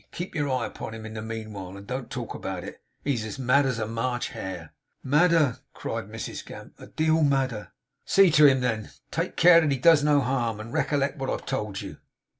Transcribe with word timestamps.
Keep 0.11 0.33
your 0.33 0.49
eye 0.49 0.65
upon 0.65 0.95
him 0.95 1.05
in 1.05 1.13
the 1.13 1.21
meanwhile, 1.21 1.77
and 1.77 1.85
don't 1.85 2.09
talk 2.09 2.33
about 2.33 2.63
it. 2.63 2.81
He's 3.03 3.23
as 3.23 3.37
mad 3.37 3.67
as 3.67 3.77
a 3.77 3.85
March 3.85 4.29
hare!' 4.29 4.73
'Madder!' 5.03 5.59
cried 5.75 6.05
Mrs 6.09 6.43
Gamp. 6.43 6.73
'A 6.79 6.87
deal 6.87 7.21
madder!' 7.21 7.71
'See 8.03 8.31
to 8.31 8.47
him, 8.47 8.61
then; 8.61 8.89
take 9.11 9.35
care 9.35 9.61
that 9.61 9.71
he 9.71 9.77
does 9.77 10.03
no 10.03 10.19
harm; 10.21 10.59
and 10.59 10.73
recollect 10.73 11.19
what 11.19 11.29
I 11.29 11.33
have 11.33 11.45
told 11.45 11.81
you. 11.81 11.97